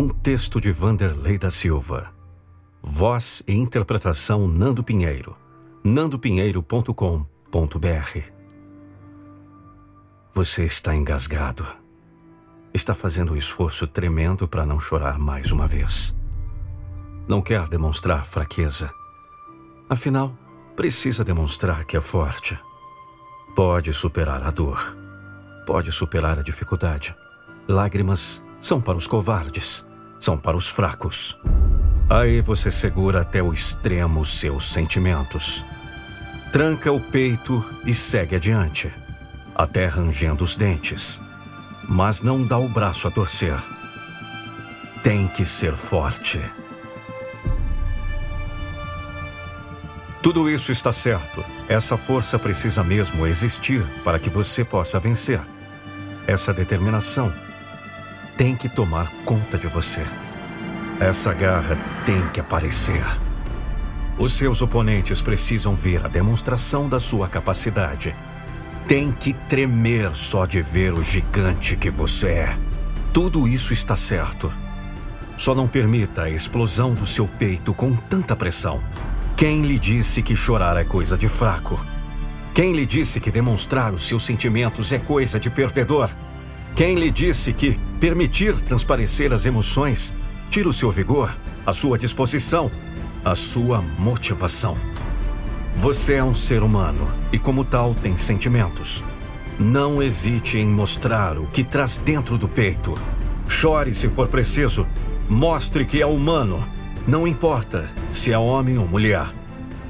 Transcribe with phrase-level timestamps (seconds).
[0.00, 2.10] Um texto de Vanderlei da Silva.
[2.82, 5.36] Voz e interpretação Nando Pinheiro.
[5.84, 8.18] nandopinheiro.com.br
[10.32, 11.66] Você está engasgado.
[12.72, 16.16] Está fazendo um esforço tremendo para não chorar mais uma vez.
[17.28, 18.90] Não quer demonstrar fraqueza.
[19.86, 20.34] Afinal,
[20.74, 22.58] precisa demonstrar que é forte.
[23.54, 24.96] Pode superar a dor.
[25.66, 27.14] Pode superar a dificuldade.
[27.68, 29.84] Lágrimas são para os covardes,
[30.20, 31.36] são para os fracos.
[32.08, 35.64] Aí você segura até o extremo seus sentimentos.
[36.52, 38.92] Tranca o peito e segue adiante,
[39.54, 41.20] até rangendo os dentes.
[41.88, 43.56] Mas não dá o braço a torcer.
[45.02, 46.40] Tem que ser forte.
[50.22, 51.42] Tudo isso está certo.
[51.66, 55.40] Essa força precisa mesmo existir para que você possa vencer.
[56.26, 57.32] Essa determinação
[58.40, 60.02] tem que tomar conta de você.
[60.98, 63.04] Essa garra tem que aparecer.
[64.18, 68.16] Os seus oponentes precisam ver a demonstração da sua capacidade.
[68.88, 72.58] Tem que tremer só de ver o gigante que você é.
[73.12, 74.50] Tudo isso está certo.
[75.36, 78.82] Só não permita a explosão do seu peito com tanta pressão.
[79.36, 81.78] Quem lhe disse que chorar é coisa de fraco?
[82.54, 86.08] Quem lhe disse que demonstrar os seus sentimentos é coisa de perdedor?
[86.74, 90.14] Quem lhe disse que permitir transparecer as emoções
[90.48, 92.70] tira o seu vigor, a sua disposição,
[93.24, 94.76] a sua motivação?
[95.76, 99.04] Você é um ser humano e, como tal, tem sentimentos.
[99.58, 102.94] Não hesite em mostrar o que traz dentro do peito.
[103.46, 104.86] Chore se for preciso.
[105.28, 106.66] Mostre que é humano
[107.06, 109.24] não importa se é homem ou mulher.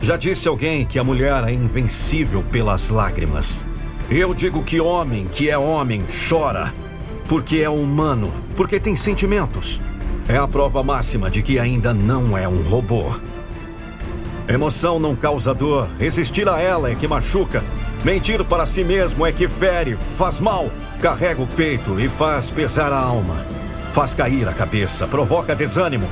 [0.00, 3.64] Já disse alguém que a mulher é invencível pelas lágrimas.
[4.10, 6.72] Eu digo que homem que é homem chora
[7.28, 9.80] porque é humano, porque tem sentimentos.
[10.28, 13.04] É a prova máxima de que ainda não é um robô.
[14.48, 17.62] Emoção não causa dor, resistir a ela é que machuca.
[18.04, 20.70] Mentir para si mesmo é que fere, faz mal,
[21.00, 23.36] carrega o peito e faz pesar a alma.
[23.92, 26.06] Faz cair a cabeça, provoca desânimo,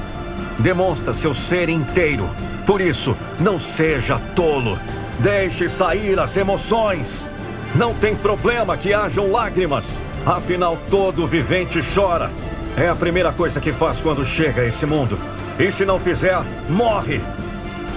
[0.58, 2.28] demonstra seu ser inteiro.
[2.66, 4.78] Por isso, não seja tolo.
[5.18, 7.30] Deixe sair as emoções.
[7.74, 10.02] Não tem problema que hajam lágrimas.
[10.26, 12.30] Afinal, todo vivente chora.
[12.76, 15.18] É a primeira coisa que faz quando chega a esse mundo.
[15.58, 17.20] E se não fizer, morre.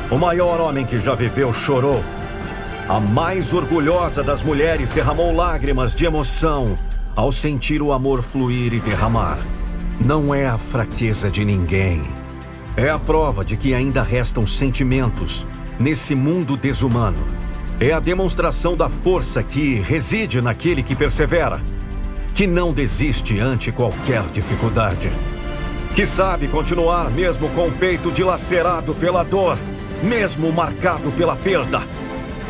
[0.09, 2.03] O maior homem que já viveu chorou.
[2.87, 6.77] A mais orgulhosa das mulheres derramou lágrimas de emoção
[7.15, 9.37] ao sentir o amor fluir e derramar.
[9.99, 12.03] Não é a fraqueza de ninguém
[12.77, 15.47] é a prova de que ainda restam sentimentos
[15.79, 17.17] nesse mundo desumano.
[17.79, 21.59] É a demonstração da força que reside naquele que persevera,
[22.33, 25.11] que não desiste ante qualquer dificuldade,
[25.93, 29.57] que sabe continuar mesmo com o peito dilacerado pela dor,
[30.01, 31.81] mesmo marcado pela perda,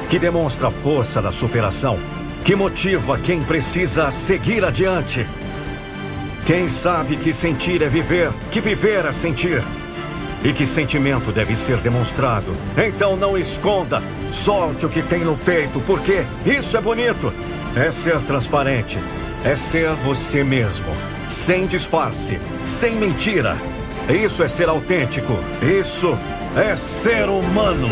[0.09, 1.97] que demonstra a força da superação,
[2.44, 5.25] que motiva quem precisa seguir adiante.
[6.46, 9.64] Quem sabe que sentir é viver, que viver é sentir
[10.45, 12.56] e que sentimento deve ser demonstrado.
[12.78, 14.01] Então não esconda,
[14.31, 17.33] solte o que tem no peito, porque isso é bonito.
[17.75, 19.00] É ser transparente,
[19.44, 20.88] é ser você mesmo,
[21.28, 23.57] sem disfarce, sem mentira.
[24.07, 26.16] Isso é ser autêntico, isso
[26.55, 27.89] é ser humano.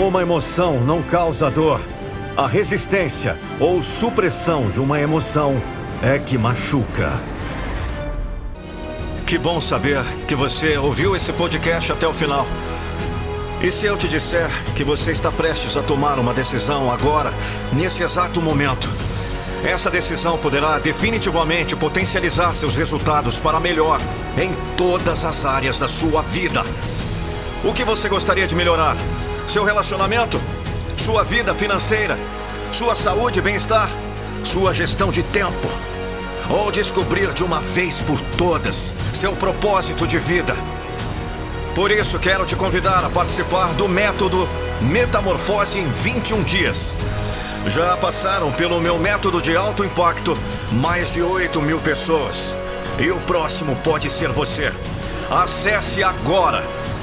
[0.00, 1.78] Uma emoção não causa dor.
[2.34, 5.60] A resistência ou supressão de uma emoção
[6.02, 7.12] é que machuca.
[9.26, 12.46] Que bom saber que você ouviu esse podcast até o final.
[13.62, 17.30] E se eu te disser que você está prestes a tomar uma decisão agora,
[17.70, 18.88] nesse exato momento?
[19.62, 24.00] Essa decisão poderá definitivamente potencializar seus resultados para melhor
[24.38, 26.64] em todas as áreas da sua vida.
[27.62, 28.96] O que você gostaria de melhorar?
[29.50, 30.40] Seu relacionamento,
[30.96, 32.16] sua vida financeira,
[32.70, 33.90] Sua saúde e bem-estar?
[34.44, 35.68] Sua gestão de tempo?
[36.48, 40.54] Ou descobrir de uma vez por todas seu propósito de vida?
[41.74, 44.48] Por isso, quero te convidar a participar do método
[44.80, 46.94] Metamorfose em 21 dias.
[47.66, 50.38] Já passaram pelo meu método de alto impacto
[50.70, 52.54] mais de 8 mil pessoas.
[53.00, 54.72] E o próximo pode ser você.
[55.28, 56.62] Acesse agora